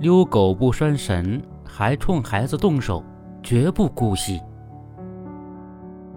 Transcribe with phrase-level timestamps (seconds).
[0.00, 3.04] 遛狗不拴绳，还冲孩子动手，
[3.42, 4.40] 绝不姑息。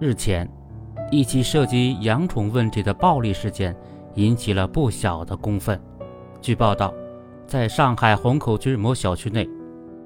[0.00, 0.48] 日前，
[1.10, 3.76] 一起涉及养宠问题的暴力事件
[4.14, 5.78] 引起了不小的公愤。
[6.40, 6.94] 据报道，
[7.46, 9.46] 在上海虹口区某小区内，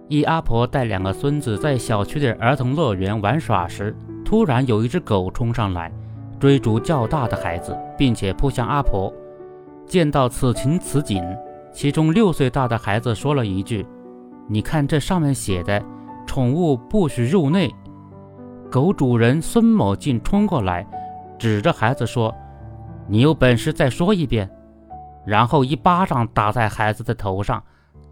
[0.08, 5.92] 一阿婆带两个孙子在小区的儿童乐园玩耍时，突然有一只狗冲上来，
[6.40, 9.14] 追逐较大的孩子，并且扑向阿婆。
[9.86, 11.24] 见到此情此景，
[11.78, 13.86] 其中六岁大的孩子说了一句
[14.50, 15.80] ：“你看这上面写的，
[16.26, 17.72] 宠物不许入内。”
[18.68, 20.84] 狗主人孙某竟冲过来，
[21.38, 22.34] 指着孩子说
[23.06, 24.50] ：“你有本事再说一遍！”
[25.24, 27.62] 然后一巴掌打在孩子的头上，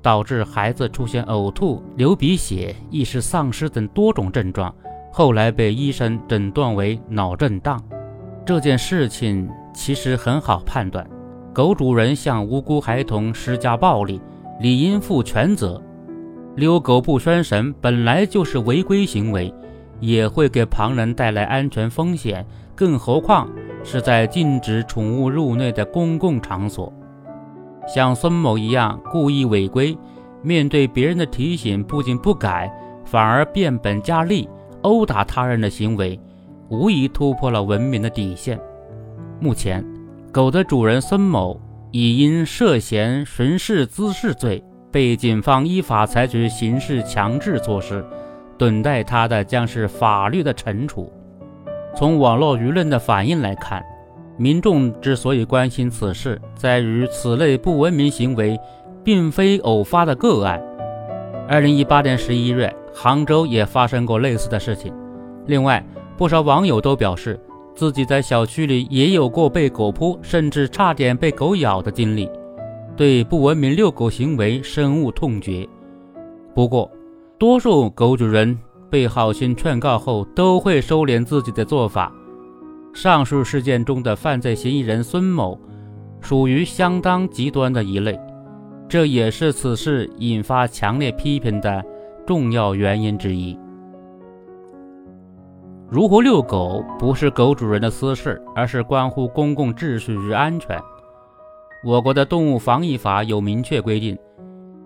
[0.01, 4.73] 导致孩子出现呕吐、流鼻血、意识丧失等多种症状，
[5.11, 7.83] 后来被医生诊断为脑震荡。
[8.45, 11.05] 这件事情其实很好判断，
[11.57, 14.21] 狗主人向无辜孩童施加暴力，
[14.61, 15.81] 理应负全责。
[16.55, 19.51] 遛狗不拴绳本来就是违规行为。
[19.99, 23.49] 也会给旁人带来安全风险，更何况
[23.83, 26.93] 是在禁止宠物入内的公共场所。
[27.89, 29.97] 像孙某一样故意违规，
[30.43, 32.71] 面对别人的提醒不仅不改，
[33.07, 34.47] 反而变本加厉
[34.83, 36.21] 殴打他人的行为，
[36.69, 38.61] 无疑突破了文明的底线。
[39.41, 39.83] 目前，
[40.37, 41.59] 狗的主人孙某
[41.93, 48.05] 已因涉嫌巡视滋事罪，被警方依法采取刑事强制措施。
[48.59, 51.11] 等待他的将是法律的惩处。
[51.95, 53.83] 从网络舆论的反应来看，
[54.37, 58.61] 民众之所以关心此事，在于此类不文明行为
[59.03, 60.63] 并非偶发的个案。
[61.49, 64.93] 二零一八年十一月，杭州也发生过类似的事情。
[65.47, 65.83] 另外，
[66.19, 67.41] 不少网友都表示
[67.77, 72.29] 自己在小区里也有过被狗扑，甚至差点被狗咬的经历，
[72.97, 75.69] 对不文明遛狗行为深恶痛绝。
[76.55, 76.91] 不过，
[77.39, 82.11] 多数狗主人被好心劝告后，都会收敛自己的做法。
[82.95, 85.61] 上述事件中的犯罪嫌疑人孙某，
[86.23, 88.19] 属于相当极端的一类，
[88.89, 91.85] 这也是此事引发强烈批评的
[92.27, 93.55] 重要原因之一。
[95.89, 100.77] 如何遛狗不是狗主人的私事，而是关乎公共秩序与安全。
[101.85, 104.19] 我国的动物防疫法有明确规定，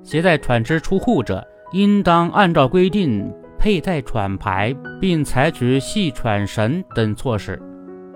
[0.03, 1.47] 携带犬只出户者。
[1.73, 7.63] 应当按照规定佩戴犬牌，并采取系犬绳等措施，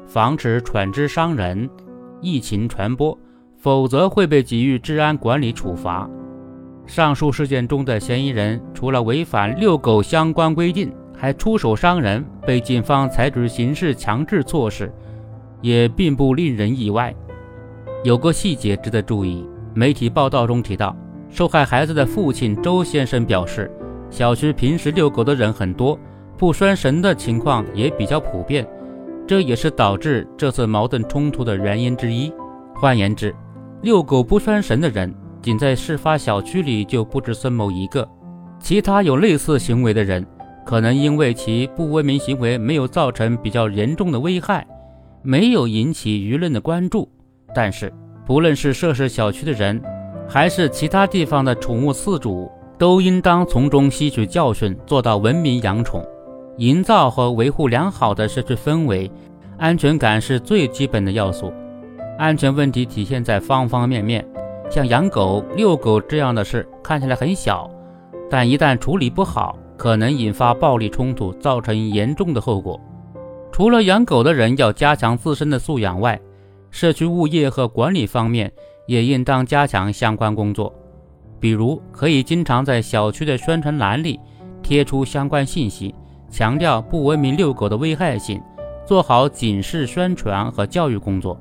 [0.05, 1.71] 防止犬只伤人、
[2.21, 3.17] 疫情传播，
[3.57, 6.11] 否则会被给予治安管理处罚。
[6.85, 10.93] 上述事件中的嫌疑人除了违反遛狗相关规定，
[11.25, 14.93] 还出手伤人，被警方采取刑事强制措施，
[15.63, 17.15] 也并不令人意外。
[18.03, 19.43] 有个细节值得注意，
[19.73, 20.95] 媒体报道中提到。
[21.31, 23.71] 受害孩子的父亲周先生表示，
[24.11, 25.99] 小区平时遛狗的人很多，
[26.37, 28.69] 不拴绳的情况也比较普遍，
[29.27, 32.31] 这也是导致这次矛盾冲突的原因之一。
[32.75, 33.35] 换言之，
[33.81, 35.11] 遛狗不拴绳的人
[35.41, 38.07] 仅在事发小区里就不止孙某一个，
[38.61, 40.23] 其他有类似行为的人，
[40.65, 44.67] 可能因为其不文明行为没有造成比较严重的危害，
[45.23, 47.09] 没有引起舆论的关注，
[47.55, 47.93] 但是
[48.27, 49.83] 不论是涉事小区的人。
[50.27, 56.03] 还是其他地方的宠物饲主都应当从中吸取教训，做到文明养宠，
[56.57, 59.11] 营造和维护良好的社区氛围。
[59.59, 61.53] 安全感是最基本的要素。
[62.19, 64.27] 安全问题体现在方方面面，
[64.71, 67.71] 像养狗、遛狗这样的事看起来很小，
[68.31, 72.81] 但一旦处理不好，可能引发暴力冲突，造成严重的后果。
[73.53, 76.21] 除了养狗的人要加强自身的素养外，
[76.71, 78.53] 社区物业和管理方面。
[78.87, 80.71] 也应当加强相关工作，
[81.41, 84.21] 比如可以经常在小区的宣传栏里
[84.63, 85.95] 贴出相关信息，
[86.29, 88.43] 强调不文明遛狗的危害性，
[88.85, 91.41] 做好警示宣传和教育工作。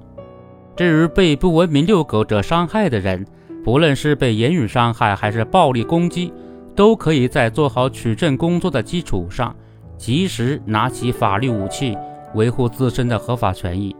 [0.77, 3.27] 至于被不文明遛狗者伤害的人，
[3.61, 6.31] 不论是被言语伤害还是暴力攻击，
[6.75, 9.55] 都可以在做好取证工作的基础上，
[9.97, 11.97] 及时拿起法律武器，
[12.35, 13.95] 维护自身的合法权益。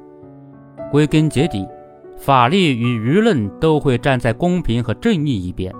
[0.91, 1.67] 归根结底。
[2.15, 5.73] 法律与舆论都会站在公平和正义一边，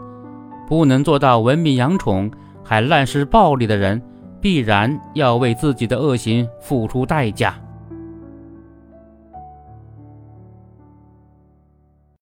[0.67, 2.29] 不能做到文明养宠
[2.63, 4.01] 还滥施暴力的人，
[4.41, 7.55] 必然要为自己的恶行付出代价。